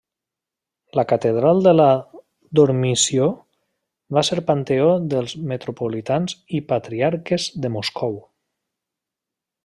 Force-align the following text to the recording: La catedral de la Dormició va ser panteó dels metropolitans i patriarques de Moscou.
La 0.99 1.03
catedral 1.09 1.59
de 1.67 1.73
la 1.79 1.89
Dormició 2.59 3.27
va 4.17 4.23
ser 4.31 4.39
panteó 4.49 4.87
dels 5.15 5.35
metropolitans 5.55 6.37
i 6.61 6.67
patriarques 6.75 7.47
de 7.67 7.73
Moscou. 7.79 8.17